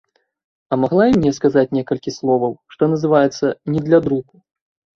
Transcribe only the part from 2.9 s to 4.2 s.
называецца, не для